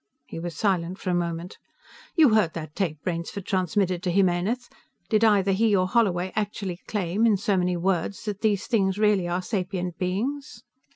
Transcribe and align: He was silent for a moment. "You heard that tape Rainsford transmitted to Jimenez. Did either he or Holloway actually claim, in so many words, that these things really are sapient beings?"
He 0.25 0.39
was 0.39 0.55
silent 0.55 0.97
for 0.97 1.11
a 1.11 1.13
moment. 1.13 1.59
"You 2.15 2.29
heard 2.33 2.53
that 2.55 2.73
tape 2.75 2.97
Rainsford 3.05 3.45
transmitted 3.45 4.01
to 4.01 4.09
Jimenez. 4.11 4.67
Did 5.09 5.23
either 5.23 5.51
he 5.51 5.75
or 5.75 5.87
Holloway 5.87 6.33
actually 6.35 6.79
claim, 6.87 7.27
in 7.27 7.37
so 7.37 7.55
many 7.55 7.77
words, 7.77 8.25
that 8.25 8.41
these 8.41 8.65
things 8.65 8.97
really 8.97 9.27
are 9.27 9.43
sapient 9.43 9.99
beings?" 9.99 10.63